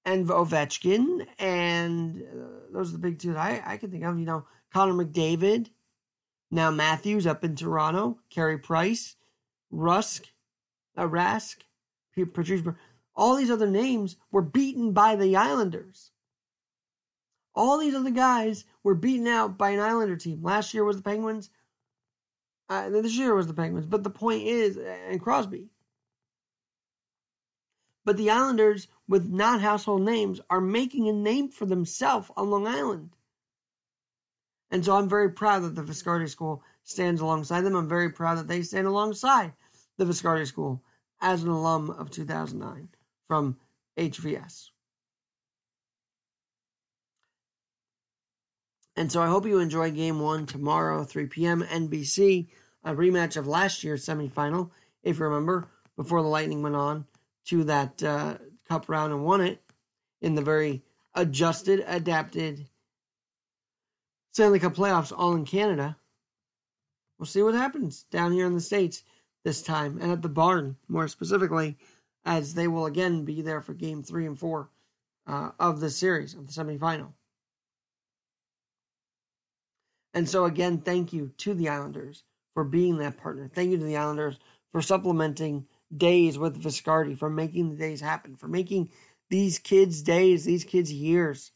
and 0.05 0.27
Ovechkin, 0.29 1.27
and 1.39 2.23
uh, 2.23 2.73
those 2.73 2.89
are 2.89 2.93
the 2.93 2.99
big 2.99 3.19
two 3.19 3.35
that 3.35 3.39
I, 3.39 3.63
I 3.75 3.77
can 3.77 3.91
think 3.91 4.05
of. 4.05 4.19
You 4.19 4.25
know, 4.25 4.47
Connor 4.73 5.05
McDavid, 5.05 5.71
now 6.50 6.71
Matthews 6.71 7.27
up 7.27 7.45
in 7.45 7.57
Toronto, 7.57 8.19
Carey 8.31 8.59
Price, 8.59 9.17
Rusk, 9.71 10.27
uh, 10.97 11.07
Rask, 11.07 11.57
Patrice, 12.15 12.62
all 13.15 13.37
these 13.37 13.50
other 13.50 13.71
names 13.71 14.17
were 14.31 14.43
beaten 14.43 14.93
by 14.93 15.17
the 15.17 15.37
Islanders. 15.37 16.11
All 17.55 17.79
these 17.79 17.95
other 17.95 18.11
guys 18.11 18.65
were 18.83 18.95
beaten 18.95 19.27
out 19.27 19.59
by 19.59 19.71
an 19.71 19.81
Islander 19.81 20.17
team. 20.17 20.43
Last 20.43 20.73
year 20.73 20.85
was 20.85 20.97
the 20.97 21.03
Penguins. 21.03 21.50
Uh, 22.69 22.89
this 22.89 23.17
year 23.17 23.35
was 23.35 23.47
the 23.47 23.55
Penguins. 23.55 23.87
But 23.87 24.05
the 24.05 24.11
point 24.11 24.45
is, 24.45 24.77
and 24.77 25.21
Crosby. 25.21 25.69
But 28.05 28.17
the 28.17 28.31
Islanders, 28.31 28.87
with 29.09 29.29
not 29.29 29.61
household 29.61 30.03
names, 30.03 30.41
are 30.49 30.61
making 30.61 31.09
a 31.09 31.12
name 31.12 31.49
for 31.49 31.67
themselves 31.67 32.31
on 32.37 32.50
Long 32.50 32.67
Island. 32.67 33.11
And 34.71 34.85
so 34.85 34.97
I'm 34.97 35.09
very 35.09 35.31
proud 35.31 35.62
that 35.62 35.75
the 35.75 35.83
Viscardi 35.83 36.29
School 36.29 36.62
stands 36.85 37.21
alongside 37.21 37.62
them. 37.62 37.75
I'm 37.75 37.89
very 37.89 38.11
proud 38.11 38.39
that 38.39 38.49
they 38.49 38.62
stand 38.62 38.87
alongside 38.87 39.53
the 39.97 40.05
Viscardi 40.05 40.47
School 40.47 40.83
as 41.21 41.43
an 41.43 41.50
alum 41.50 41.91
of 41.91 42.11
2009 42.11 42.89
from 43.27 43.57
HVS. 43.99 44.71
And 48.97 49.11
so 49.11 49.23
I 49.23 49.29
hope 49.29 49.47
you 49.47 49.59
enjoy 49.59 49.91
game 49.91 50.21
one 50.21 50.47
tomorrow, 50.47 51.05
3 51.05 51.27
p.m. 51.27 51.62
NBC, 51.62 52.49
a 52.85 52.95
rematch 52.95 53.37
of 53.37 53.47
last 53.47 53.83
year's 53.83 54.05
semifinal. 54.05 54.71
If 55.03 55.19
you 55.19 55.25
remember, 55.25 55.69
before 55.97 56.23
the 56.23 56.29
Lightning 56.29 56.62
went 56.62 56.77
on 56.77 57.07
to 57.47 57.65
that 57.65 58.03
uh, 58.03 58.37
cup 58.69 58.89
round 58.89 59.12
and 59.12 59.25
won 59.25 59.41
it 59.41 59.62
in 60.21 60.35
the 60.35 60.43
very 60.43 60.83
adjusted, 61.15 61.85
adapted 61.87 62.69
Stanley 64.33 64.61
Cup 64.61 64.75
playoffs, 64.75 65.13
all 65.17 65.35
in 65.35 65.45
Canada. 65.45 65.97
We'll 67.19 67.27
see 67.27 67.43
what 67.43 67.55
happens 67.55 68.05
down 68.05 68.33
here 68.33 68.47
in 68.47 68.55
the 68.55 68.61
States 68.61 69.03
this 69.45 69.63
time 69.63 69.99
and 70.01 70.13
at 70.13 70.23
the 70.23 70.29
barn, 70.29 70.77
more 70.89 71.09
specifically, 71.09 71.77
as 72.25 72.55
they 72.55 72.69
will 72.69 72.87
again 72.87 73.25
be 73.25 73.43
there 73.43 73.61
for 73.61 73.75
game 73.75 74.03
three 74.03 74.27
and 74.27 74.39
four 74.39 74.71
uh, 75.27 75.51
of 75.59 75.81
the 75.81 75.91
series, 75.91 76.35
of 76.35 76.47
the 76.47 76.53
semifinal. 76.53 77.13
And 80.15 80.29
so, 80.29 80.45
again, 80.45 80.79
thank 80.79 81.13
you 81.13 81.33
to 81.39 81.55
the 81.55 81.69
Islanders 81.69 82.25
for 82.55 82.65
being 82.65 82.99
that 82.99 83.17
partner. 83.17 83.51
Thank 83.53 83.71
you 83.71 83.79
to 83.79 83.85
the 83.85 83.97
Islanders 83.97 84.39
for 84.73 84.83
supplementing 84.83 85.67
days 85.97 86.39
with 86.39 86.63
Viscardi, 86.63 87.19
for 87.19 87.31
making 87.31 87.71
the 87.71 87.77
days 87.77 88.01
happen, 88.01 88.37
for 88.37 88.49
making 88.49 88.91
these 89.29 89.59
kids' 89.59 90.03
days, 90.03 90.45
these 90.45 90.65
kids' 90.65 90.93
years 90.93 91.53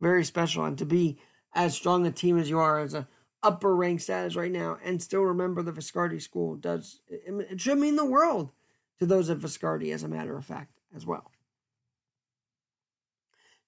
very 0.00 0.24
special. 0.24 0.64
And 0.64 0.78
to 0.78 0.86
be 0.86 1.18
as 1.56 1.74
strong 1.74 2.06
a 2.06 2.12
team 2.12 2.38
as 2.38 2.48
you 2.48 2.58
are, 2.58 2.78
as 2.78 2.94
a 2.94 3.08
upper 3.42 3.74
rank 3.74 4.00
status 4.00 4.36
right 4.36 4.52
now, 4.52 4.78
and 4.84 5.02
still 5.02 5.22
remember 5.22 5.62
the 5.62 5.72
Viscardi 5.72 6.20
school 6.20 6.54
does 6.54 7.00
it 7.08 7.60
should 7.60 7.78
mean 7.78 7.96
the 7.96 8.04
world 8.04 8.52
to 9.00 9.06
those 9.06 9.30
at 9.30 9.38
Viscardi, 9.38 9.92
as 9.92 10.02
a 10.02 10.08
matter 10.08 10.36
of 10.36 10.44
fact, 10.44 10.78
as 10.94 11.06
well. 11.06 11.32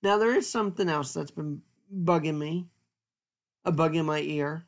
Now 0.03 0.19
there 0.19 0.37
is 0.37 0.49
something 0.49 0.89
else 0.89 1.13
that's 1.13 1.31
been 1.31 1.63
bugging 1.93 2.39
me 2.39 2.69
a 3.65 3.73
bug 3.73 3.97
in 3.97 4.07
my 4.07 4.21
ear. 4.21 4.65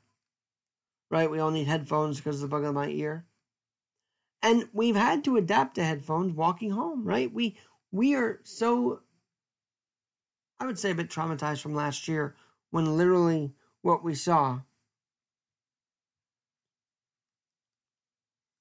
Right? 1.11 1.31
We 1.31 1.41
all 1.41 1.50
need 1.50 1.67
headphones 1.67 2.19
because 2.19 2.37
of 2.37 2.43
the 2.43 2.57
bug 2.57 2.65
in 2.65 2.75
my 2.75 2.89
ear. 2.89 3.27
And 4.43 4.69
we've 4.73 4.97
had 4.97 5.25
to 5.25 5.37
adapt 5.37 5.75
to 5.75 5.85
headphones 5.85 6.33
walking 6.33 6.71
home, 6.71 7.05
right? 7.05 7.33
We 7.33 7.59
we 7.93 8.15
are 8.15 8.41
so 8.45 9.00
I 10.59 10.67
would 10.67 10.79
say 10.79 10.93
a 10.93 10.95
bit 10.95 11.11
traumatized 11.11 11.61
from 11.61 11.75
last 11.75 12.09
year 12.09 12.35
when 12.71 12.97
literally 12.97 13.53
what 13.83 14.05
we 14.05 14.15
saw 14.15 14.61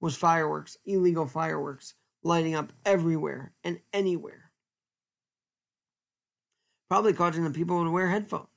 was 0.01 0.16
fireworks, 0.16 0.78
illegal 0.86 1.28
fireworks 1.28 1.94
lighting 2.24 2.56
up 2.56 2.72
everywhere 2.86 3.54
and 3.63 3.80
anywhere. 3.94 4.51
Probably 6.89 7.13
causing 7.13 7.44
the 7.44 7.51
people 7.51 7.84
to 7.84 7.92
wear 7.92 8.08
headphones. 8.08 8.48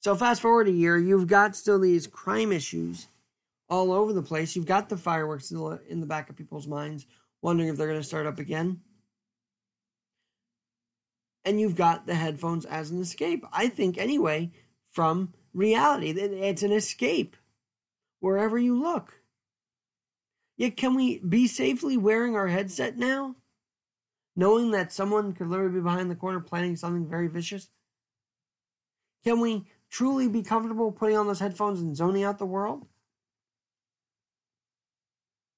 So 0.00 0.14
fast 0.14 0.40
forward 0.42 0.68
a 0.68 0.72
year, 0.72 0.98
you've 0.98 1.26
got 1.26 1.56
still 1.56 1.78
these 1.78 2.06
crime 2.06 2.52
issues 2.52 3.08
all 3.68 3.92
over 3.92 4.12
the 4.12 4.22
place. 4.22 4.54
You've 4.54 4.66
got 4.66 4.88
the 4.88 4.96
fireworks 4.96 5.46
still 5.46 5.78
in 5.88 6.00
the 6.00 6.06
back 6.06 6.30
of 6.30 6.36
people's 6.36 6.66
minds, 6.66 7.06
wondering 7.42 7.68
if 7.68 7.76
they're 7.76 7.88
going 7.88 8.00
to 8.00 8.06
start 8.06 8.26
up 8.26 8.38
again. 8.38 8.80
And 11.44 11.60
you've 11.60 11.76
got 11.76 12.06
the 12.06 12.14
headphones 12.14 12.64
as 12.66 12.90
an 12.90 13.00
escape. 13.00 13.44
I 13.52 13.68
think, 13.68 13.96
anyway, 13.96 14.50
from 14.90 15.32
reality. 15.54 16.10
It's 16.10 16.62
an 16.62 16.72
escape 16.72 17.36
wherever 18.20 18.58
you 18.58 18.80
look. 18.80 19.14
Yet, 20.56 20.76
can 20.76 20.94
we 20.94 21.18
be 21.18 21.46
safely 21.46 21.96
wearing 21.96 22.34
our 22.34 22.48
headset 22.48 22.98
now? 22.98 23.36
Knowing 24.36 24.72
that 24.72 24.92
someone 24.92 25.32
could 25.32 25.48
literally 25.48 25.72
be 25.72 25.80
behind 25.80 26.10
the 26.10 26.16
corner 26.16 26.40
planning 26.40 26.76
something 26.76 27.08
very 27.08 27.28
vicious? 27.28 27.70
Can 29.24 29.40
we 29.40 29.66
truly 29.90 30.28
be 30.28 30.42
comfortable 30.42 30.92
putting 30.92 31.16
on 31.16 31.26
those 31.26 31.40
headphones 31.40 31.80
and 31.80 31.96
zoning 31.96 32.24
out 32.24 32.38
the 32.38 32.46
world? 32.46 32.86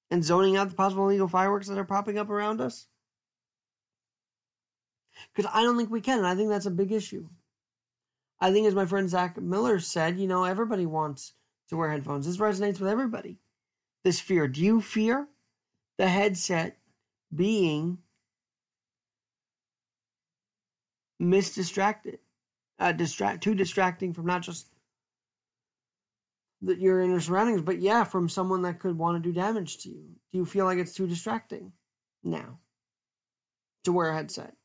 And 0.09 0.23
zoning 0.23 0.57
out 0.57 0.69
the 0.69 0.75
possible 0.75 1.05
illegal 1.05 1.27
fireworks 1.27 1.67
that 1.67 1.77
are 1.77 1.85
popping 1.85 2.17
up 2.17 2.29
around 2.29 2.61
us? 2.61 2.87
Because 5.33 5.51
I 5.53 5.63
don't 5.63 5.77
think 5.77 5.89
we 5.89 6.01
can, 6.01 6.19
and 6.19 6.27
I 6.27 6.35
think 6.35 6.49
that's 6.49 6.65
a 6.65 6.71
big 6.71 6.91
issue. 6.91 7.27
I 8.39 8.51
think, 8.51 8.67
as 8.67 8.75
my 8.75 8.85
friend 8.85 9.09
Zach 9.09 9.39
Miller 9.39 9.79
said, 9.79 10.19
you 10.19 10.27
know, 10.27 10.43
everybody 10.43 10.85
wants 10.85 11.33
to 11.69 11.77
wear 11.77 11.91
headphones. 11.91 12.25
This 12.25 12.37
resonates 12.37 12.79
with 12.79 12.89
everybody. 12.89 13.37
This 14.03 14.19
fear. 14.19 14.47
Do 14.47 14.61
you 14.61 14.81
fear 14.81 15.27
the 15.97 16.07
headset 16.07 16.77
being 17.33 17.99
misdistracted? 21.21 22.17
uh, 22.81 22.91
distract 22.91 23.43
too 23.43 23.53
distracting 23.53 24.11
from 24.11 24.25
not 24.25 24.41
just 24.41 24.67
the, 26.61 26.75
your 26.75 27.01
inner 27.01 27.19
surroundings, 27.19 27.61
but 27.61 27.79
yeah, 27.79 28.03
from 28.03 28.27
someone 28.27 28.63
that 28.63 28.79
could 28.79 28.97
want 28.97 29.21
to 29.21 29.29
do 29.29 29.33
damage 29.33 29.77
to 29.79 29.89
you. 29.89 30.03
Do 30.31 30.37
you 30.39 30.45
feel 30.45 30.65
like 30.65 30.79
it's 30.79 30.95
too 30.95 31.07
distracting 31.07 31.71
now 32.23 32.59
to 33.83 33.93
wear 33.93 34.09
a 34.09 34.15
headset? 34.15 34.55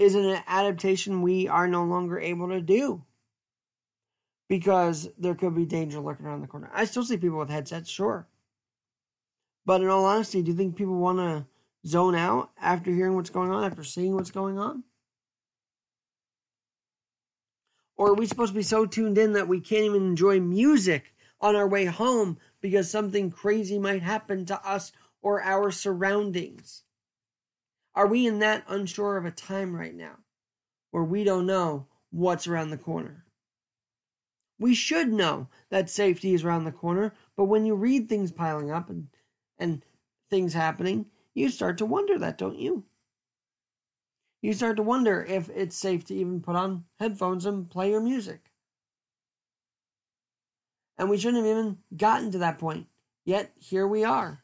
Is 0.00 0.14
an 0.14 0.42
adaptation 0.46 1.20
we 1.20 1.46
are 1.46 1.68
no 1.68 1.84
longer 1.84 2.18
able 2.18 2.48
to 2.48 2.62
do? 2.62 3.04
Because 4.48 5.10
there 5.18 5.34
could 5.34 5.54
be 5.54 5.66
danger 5.66 6.00
lurking 6.00 6.24
around 6.24 6.40
the 6.40 6.46
corner. 6.46 6.70
I 6.72 6.86
still 6.86 7.04
see 7.04 7.18
people 7.18 7.36
with 7.36 7.50
headsets, 7.50 7.90
sure. 7.90 8.26
But 9.66 9.82
in 9.82 9.88
all 9.88 10.06
honesty, 10.06 10.40
do 10.40 10.52
you 10.52 10.56
think 10.56 10.74
people 10.74 10.96
want 10.96 11.18
to 11.18 11.46
zone 11.86 12.14
out 12.14 12.50
after 12.58 12.90
hearing 12.90 13.14
what's 13.14 13.28
going 13.28 13.50
on, 13.50 13.62
after 13.62 13.84
seeing 13.84 14.14
what's 14.14 14.30
going 14.30 14.58
on? 14.58 14.84
Or 17.98 18.12
are 18.12 18.14
we 18.14 18.26
supposed 18.26 18.54
to 18.54 18.58
be 18.58 18.62
so 18.62 18.86
tuned 18.86 19.18
in 19.18 19.34
that 19.34 19.48
we 19.48 19.60
can't 19.60 19.84
even 19.84 20.06
enjoy 20.06 20.40
music 20.40 21.12
on 21.42 21.56
our 21.56 21.68
way 21.68 21.84
home 21.84 22.38
because 22.62 22.90
something 22.90 23.30
crazy 23.30 23.78
might 23.78 24.00
happen 24.00 24.46
to 24.46 24.66
us 24.66 24.92
or 25.20 25.42
our 25.42 25.70
surroundings? 25.70 26.84
Are 27.94 28.06
we 28.06 28.26
in 28.26 28.38
that 28.40 28.64
unsure 28.68 29.16
of 29.16 29.24
a 29.24 29.30
time 29.30 29.74
right 29.74 29.94
now 29.94 30.18
where 30.90 31.04
we 31.04 31.24
don't 31.24 31.46
know 31.46 31.86
what's 32.10 32.46
around 32.46 32.70
the 32.70 32.78
corner? 32.78 33.24
We 34.58 34.74
should 34.74 35.12
know 35.12 35.48
that 35.70 35.88
safety 35.90 36.34
is 36.34 36.44
around 36.44 36.64
the 36.64 36.72
corner, 36.72 37.14
but 37.36 37.44
when 37.44 37.64
you 37.64 37.74
read 37.74 38.08
things 38.08 38.30
piling 38.30 38.70
up 38.70 38.90
and, 38.90 39.08
and 39.58 39.84
things 40.28 40.52
happening, 40.54 41.06
you 41.34 41.48
start 41.48 41.78
to 41.78 41.86
wonder 41.86 42.18
that, 42.18 42.38
don't 42.38 42.58
you? 42.58 42.84
you 44.42 44.52
start 44.54 44.76
to 44.76 44.82
wonder 44.82 45.22
if 45.22 45.50
it's 45.50 45.76
safe 45.76 46.04
to 46.06 46.14
even 46.14 46.40
put 46.40 46.56
on 46.56 46.84
headphones 46.98 47.44
and 47.44 47.68
play 47.70 47.90
your 47.90 48.00
music. 48.00 48.50
And 50.96 51.08
we 51.08 51.18
shouldn't 51.18 51.44
have 51.44 51.58
even 51.58 51.78
gotten 51.96 52.30
to 52.32 52.38
that 52.38 52.58
point. 52.58 52.86
Yet 53.24 53.52
here 53.56 53.86
we 53.86 54.04
are. 54.04 54.42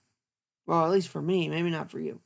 Well, 0.66 0.84
at 0.84 0.90
least 0.90 1.08
for 1.08 1.22
me, 1.22 1.48
maybe 1.48 1.70
not 1.70 1.90
for 1.90 1.98
you. 1.98 2.20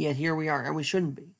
Yet 0.00 0.16
here 0.16 0.34
we 0.34 0.48
are, 0.48 0.64
and 0.64 0.74
we 0.74 0.82
shouldn't 0.82 1.14
be. 1.14 1.36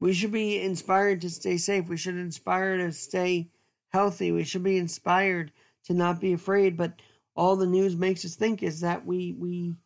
We 0.00 0.12
should 0.12 0.32
be 0.32 0.60
inspired 0.60 1.20
to 1.20 1.30
stay 1.30 1.56
safe. 1.56 1.88
We 1.88 1.96
should 1.96 2.16
inspire 2.16 2.76
to 2.76 2.90
stay 2.90 3.52
healthy. 3.90 4.32
We 4.32 4.42
should 4.42 4.64
be 4.64 4.78
inspired 4.78 5.52
to 5.84 5.94
not 5.94 6.20
be 6.20 6.32
afraid. 6.32 6.76
But 6.76 7.00
all 7.36 7.54
the 7.54 7.66
news 7.66 7.94
makes 7.94 8.24
us 8.24 8.34
think 8.34 8.64
is 8.64 8.80
that 8.80 9.06
we 9.06 9.32
we 9.38 9.76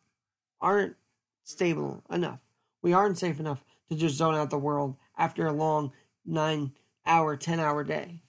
aren't 0.59 0.95
stable 1.43 2.03
enough. 2.09 2.39
We 2.81 2.93
aren't 2.93 3.19
safe 3.19 3.39
enough 3.39 3.63
to 3.89 3.95
just 3.95 4.15
zone 4.15 4.33
out 4.33 4.49
the 4.49 4.57
world 4.57 4.97
after 5.15 5.45
a 5.45 5.53
long 5.53 5.91
nine 6.25 6.71
hour, 7.05 7.37
ten 7.37 7.59
hour 7.59 7.83
day. 7.83 8.23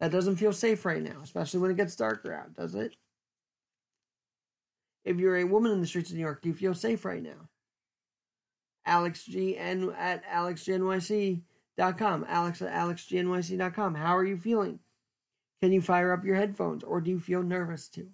That 0.00 0.10
doesn't 0.10 0.36
feel 0.36 0.54
safe 0.54 0.86
right 0.86 1.02
now, 1.02 1.20
especially 1.22 1.60
when 1.60 1.70
it 1.70 1.76
gets 1.76 1.96
darker 1.96 2.32
out, 2.32 2.54
does 2.54 2.74
it? 2.74 2.96
If 5.06 5.18
you're 5.18 5.36
a 5.36 5.44
woman 5.44 5.70
in 5.70 5.80
the 5.80 5.86
streets 5.86 6.10
of 6.10 6.16
New 6.16 6.22
York, 6.22 6.42
do 6.42 6.48
you 6.48 6.54
feel 6.54 6.74
safe 6.74 7.04
right 7.04 7.22
now? 7.22 7.48
Alex 8.84 9.24
G 9.24 9.56
N 9.56 9.94
at 9.96 10.24
alexgnyc.com. 10.26 12.26
Alex 12.28 12.60
at 12.60 12.72
alexgnyc.com. 12.72 13.94
How 13.94 14.16
are 14.16 14.24
you 14.24 14.36
feeling? 14.36 14.80
Can 15.62 15.72
you 15.72 15.80
fire 15.80 16.12
up 16.12 16.24
your 16.24 16.34
headphones 16.34 16.82
or 16.82 17.00
do 17.00 17.12
you 17.12 17.20
feel 17.20 17.44
nervous 17.44 17.88
too? 17.88 18.08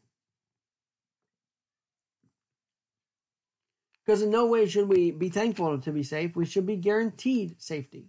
Because 4.04 4.20
in 4.20 4.30
no 4.30 4.46
way 4.46 4.66
should 4.66 4.88
we 4.88 5.12
be 5.12 5.30
thankful 5.30 5.78
to 5.78 5.92
be 5.92 6.02
safe. 6.02 6.36
We 6.36 6.44
should 6.44 6.66
be 6.66 6.76
guaranteed 6.76 7.62
safety. 7.62 8.08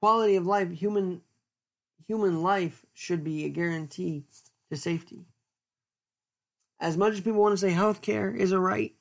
Quality 0.00 0.36
of 0.36 0.46
life, 0.46 0.70
human 0.70 1.22
human 2.06 2.44
life 2.44 2.86
should 2.94 3.24
be 3.24 3.44
a 3.44 3.48
guarantee 3.48 4.26
to 4.70 4.76
safety. 4.76 5.26
As 6.78 6.96
much 6.96 7.14
as 7.14 7.20
people 7.20 7.40
want 7.40 7.52
to 7.52 7.58
say 7.58 7.72
healthcare 7.72 8.36
is 8.36 8.52
a 8.52 8.58
right, 8.58 8.94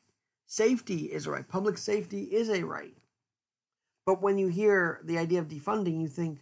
safety 0.48 1.12
is 1.12 1.28
a 1.28 1.32
right. 1.32 1.48
Public 1.48 1.78
safety 1.78 2.24
is 2.24 2.50
a 2.50 2.64
right. 2.64 2.96
But 4.06 4.22
when 4.22 4.38
you 4.38 4.48
hear 4.48 5.02
the 5.04 5.18
idea 5.18 5.40
of 5.40 5.48
defunding, 5.48 6.00
you 6.00 6.08
think 6.08 6.40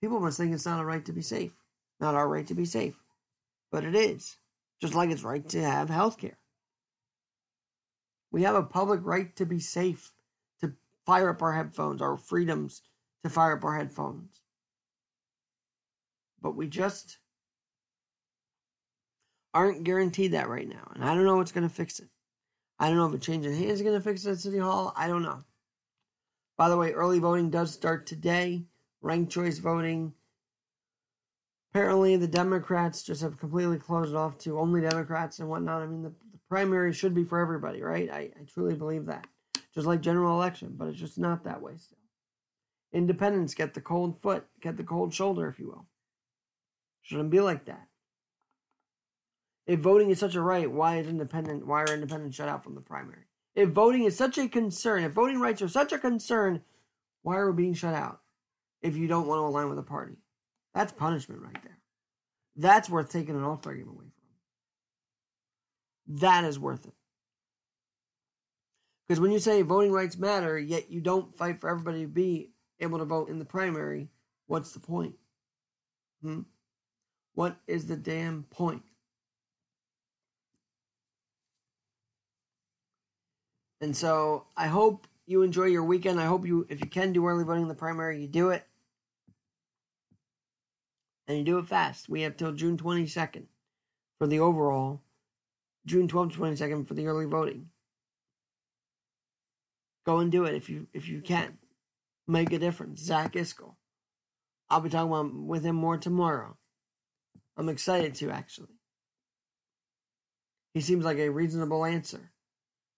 people 0.00 0.20
must 0.20 0.38
think 0.38 0.54
it's 0.54 0.66
not 0.66 0.80
a 0.80 0.84
right 0.84 1.04
to 1.04 1.12
be 1.12 1.22
safe. 1.22 1.52
Not 2.00 2.14
our 2.14 2.28
right 2.28 2.46
to 2.46 2.54
be 2.54 2.64
safe. 2.64 2.96
But 3.70 3.84
it 3.84 3.94
is. 3.94 4.36
Just 4.80 4.94
like 4.94 5.10
it's 5.10 5.22
right 5.22 5.46
to 5.50 5.62
have 5.62 5.88
healthcare. 5.88 6.36
We 8.32 8.44
have 8.44 8.54
a 8.54 8.62
public 8.62 9.00
right 9.02 9.34
to 9.36 9.44
be 9.44 9.60
safe, 9.60 10.12
to 10.60 10.72
fire 11.04 11.30
up 11.30 11.42
our 11.42 11.52
headphones, 11.52 12.00
our 12.00 12.16
freedoms 12.16 12.82
to 13.22 13.28
fire 13.28 13.56
up 13.56 13.64
our 13.64 13.76
headphones. 13.76 14.40
But 16.40 16.56
we 16.56 16.68
just 16.68 17.18
aren't 19.52 19.84
guaranteed 19.84 20.32
that 20.32 20.48
right 20.48 20.68
now. 20.68 20.90
And 20.94 21.04
I 21.04 21.14
don't 21.14 21.24
know 21.24 21.36
what's 21.36 21.52
going 21.52 21.68
to 21.68 21.74
fix 21.74 21.98
it. 21.98 22.08
I 22.78 22.88
don't 22.88 22.96
know 22.96 23.06
if 23.06 23.14
a 23.14 23.18
change 23.18 23.44
in 23.44 23.54
hands 23.54 23.72
is 23.72 23.82
going 23.82 23.94
to 23.94 24.00
fix 24.00 24.24
it 24.24 24.32
at 24.32 24.38
City 24.38 24.58
Hall. 24.58 24.92
I 24.96 25.06
don't 25.06 25.22
know. 25.22 25.42
By 26.56 26.68
the 26.68 26.76
way, 26.76 26.92
early 26.92 27.18
voting 27.18 27.50
does 27.50 27.72
start 27.72 28.06
today. 28.06 28.64
Ranked 29.02 29.32
choice 29.32 29.58
voting. 29.58 30.12
Apparently, 31.72 32.16
the 32.16 32.26
Democrats 32.26 33.02
just 33.02 33.22
have 33.22 33.38
completely 33.38 33.78
closed 33.78 34.10
it 34.10 34.16
off 34.16 34.38
to 34.38 34.58
only 34.58 34.80
Democrats 34.80 35.38
and 35.38 35.48
whatnot. 35.48 35.82
I 35.82 35.86
mean, 35.86 36.02
the, 36.02 36.10
the 36.32 36.38
primary 36.48 36.92
should 36.92 37.14
be 37.14 37.24
for 37.24 37.38
everybody, 37.38 37.82
right? 37.82 38.10
I, 38.10 38.18
I 38.18 38.44
truly 38.52 38.74
believe 38.74 39.06
that. 39.06 39.26
Just 39.74 39.86
like 39.86 40.00
general 40.00 40.34
election, 40.36 40.74
but 40.76 40.88
it's 40.88 40.98
just 40.98 41.18
not 41.18 41.44
that 41.44 41.62
way 41.62 41.72
still. 41.76 41.98
Independents 42.92 43.54
get 43.54 43.72
the 43.72 43.80
cold 43.80 44.20
foot, 44.20 44.44
get 44.60 44.76
the 44.76 44.82
cold 44.82 45.14
shoulder, 45.14 45.48
if 45.48 45.60
you 45.60 45.68
will. 45.68 45.86
Shouldn't 47.02 47.30
be 47.30 47.40
like 47.40 47.66
that. 47.66 47.86
If 49.70 49.78
voting 49.78 50.10
is 50.10 50.18
such 50.18 50.34
a 50.34 50.42
right, 50.42 50.68
why 50.68 50.98
is 50.98 51.06
independent? 51.06 51.64
Why 51.64 51.82
are 51.82 51.94
independents 51.94 52.36
shut 52.36 52.48
out 52.48 52.64
from 52.64 52.74
the 52.74 52.80
primary? 52.80 53.22
If 53.54 53.68
voting 53.68 54.02
is 54.02 54.16
such 54.16 54.36
a 54.36 54.48
concern, 54.48 55.04
if 55.04 55.12
voting 55.12 55.38
rights 55.38 55.62
are 55.62 55.68
such 55.68 55.92
a 55.92 55.98
concern, 55.98 56.62
why 57.22 57.36
are 57.36 57.52
we 57.52 57.62
being 57.62 57.74
shut 57.74 57.94
out? 57.94 58.18
If 58.82 58.96
you 58.96 59.06
don't 59.06 59.28
want 59.28 59.38
to 59.38 59.44
align 59.44 59.68
with 59.68 59.78
a 59.78 59.84
party, 59.84 60.16
that's 60.74 60.90
punishment 60.90 61.42
right 61.42 61.62
there. 61.62 61.78
That's 62.56 62.90
worth 62.90 63.12
taking 63.12 63.36
an 63.36 63.44
All 63.44 63.58
Star 63.58 63.74
game 63.74 63.86
away 63.86 64.06
from. 66.06 66.18
That 66.18 66.42
is 66.42 66.58
worth 66.58 66.84
it. 66.86 66.94
Because 69.06 69.20
when 69.20 69.30
you 69.30 69.38
say 69.38 69.62
voting 69.62 69.92
rights 69.92 70.18
matter, 70.18 70.58
yet 70.58 70.90
you 70.90 71.00
don't 71.00 71.32
fight 71.36 71.60
for 71.60 71.70
everybody 71.70 72.00
to 72.00 72.08
be 72.08 72.50
able 72.80 72.98
to 72.98 73.04
vote 73.04 73.28
in 73.28 73.38
the 73.38 73.44
primary, 73.44 74.08
what's 74.48 74.72
the 74.72 74.80
point? 74.80 75.14
Hmm? 76.22 76.40
What 77.34 77.56
is 77.68 77.86
the 77.86 77.96
damn 77.96 78.42
point? 78.50 78.82
And 83.80 83.96
so 83.96 84.44
I 84.56 84.66
hope 84.66 85.06
you 85.26 85.42
enjoy 85.42 85.66
your 85.66 85.84
weekend. 85.84 86.20
I 86.20 86.26
hope 86.26 86.46
you, 86.46 86.66
if 86.68 86.80
you 86.80 86.86
can 86.86 87.12
do 87.12 87.26
early 87.26 87.44
voting 87.44 87.62
in 87.62 87.68
the 87.68 87.74
primary, 87.74 88.20
you 88.20 88.28
do 88.28 88.50
it. 88.50 88.64
And 91.26 91.38
you 91.38 91.44
do 91.44 91.58
it 91.58 91.68
fast. 91.68 92.08
We 92.08 92.22
have 92.22 92.36
till 92.36 92.52
June 92.52 92.76
22nd 92.76 93.44
for 94.18 94.26
the 94.26 94.40
overall, 94.40 95.00
June 95.86 96.08
12th 96.08 96.32
22nd 96.32 96.88
for 96.88 96.94
the 96.94 97.06
early 97.06 97.26
voting. 97.26 97.68
Go 100.04 100.18
and 100.18 100.32
do 100.32 100.44
it 100.44 100.54
if 100.54 100.68
you 100.68 100.88
if 100.92 101.08
you 101.08 101.20
can. 101.20 101.58
Make 102.26 102.52
a 102.52 102.58
difference. 102.58 103.00
Zach 103.00 103.34
Iscol. 103.34 103.74
I'll 104.68 104.80
be 104.80 104.88
talking 104.88 105.08
about, 105.08 105.34
with 105.34 105.64
him 105.64 105.76
more 105.76 105.96
tomorrow. 105.96 106.56
I'm 107.56 107.68
excited 107.68 108.14
to 108.16 108.30
actually. 108.30 108.78
He 110.74 110.80
seems 110.80 111.04
like 111.04 111.18
a 111.18 111.28
reasonable 111.28 111.84
answer 111.84 112.30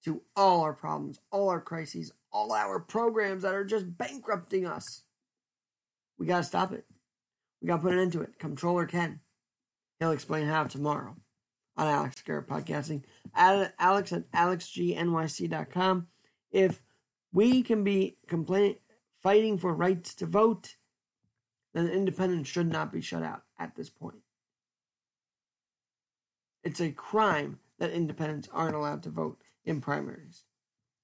to 0.05 0.23
all 0.37 0.63
our 0.63 0.73
problems, 0.73 1.19
all 1.31 1.49
our 1.49 1.61
crises, 1.61 2.13
all 2.33 2.53
our 2.53 2.81
programs 2.81 3.43
that 3.43 3.55
are 3.55 3.65
just 3.65 3.97
bankrupting 3.97 4.67
us. 4.67 5.03
We 6.19 6.27
got 6.27 6.39
to 6.39 6.45
stop 6.45 6.73
it. 6.73 6.85
We 7.61 7.69
got 7.69 7.77
to 7.77 7.83
put 7.83 7.93
an 7.93 8.01
end 8.01 8.13
to 8.13 8.23
it. 8.23 8.39
Controller 8.39 8.87
Ken. 8.87 9.21
He'll 10.01 10.13
explain 10.13 10.47
how 10.47 10.65
tomorrow 10.65 11.17
on 11.77 11.87
Alex 11.87 12.23
Garrett 12.23 12.49
Podcasting. 12.49 13.03
Alex 13.35 14.13
at 14.13 14.31
alexgnyc.com. 14.33 16.07
If 16.51 16.83
we 17.33 17.63
can 17.63 17.85
be 17.85 18.19
complaining, 18.27 18.77
fighting 19.23 19.59
for 19.59 19.73
rights 19.73 20.15
to 20.17 20.27
vote, 20.27 20.75
then 21.73 21.89
independents 21.89 22.51
should 22.51 22.71
not 22.71 22.93
be 22.93 23.01
shut 23.01 23.23
out 23.23 23.43
at 23.59 23.75
this 23.77 23.89
point. 23.89 24.19
It's 26.65 26.81
a 26.81 26.91
crime 26.91 27.59
that 27.79 27.91
independents 27.91 28.49
aren't 28.53 28.75
allowed 28.77 29.03
to 29.05 29.11
vote 29.11 29.41
in 29.65 29.81
primaries. 29.81 30.45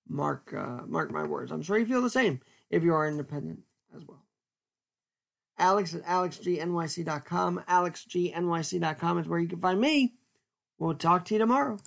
Mark, 0.09 0.55
uh, 0.57 0.83
mark 0.87 1.11
my 1.11 1.25
words. 1.25 1.53
I'm 1.53 1.62
sure 1.62 1.79
you 1.79 1.87
feel 1.87 2.03
the 2.03 2.11
same 2.11 2.40
if 2.71 2.83
you 2.83 2.94
are 2.94 3.07
independent 3.07 3.61
as 3.94 4.05
well. 4.07 4.25
Alex 5.59 5.94
at 5.94 6.05
alexgnyc.com. 6.05 7.64
Alexgnyc.com 7.68 9.18
is 9.18 9.29
where 9.29 9.40
you 9.40 9.49
can 9.49 9.61
find 9.61 9.81
me. 9.81 10.14
We'll 10.79 10.94
talk 10.94 11.25
to 11.27 11.35
you 11.35 11.38
tomorrow. 11.38 11.79